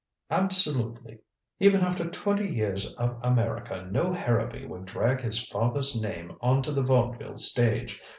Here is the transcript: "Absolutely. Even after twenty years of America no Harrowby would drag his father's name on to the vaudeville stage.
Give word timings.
"Absolutely. 0.31 1.19
Even 1.59 1.81
after 1.81 2.09
twenty 2.09 2.49
years 2.49 2.91
of 2.95 3.19
America 3.21 3.87
no 3.91 4.11
Harrowby 4.11 4.65
would 4.65 4.85
drag 4.85 5.21
his 5.21 5.45
father's 5.45 5.95
name 6.01 6.35
on 6.41 6.63
to 6.63 6.71
the 6.71 6.81
vaudeville 6.81 7.37
stage. 7.37 8.01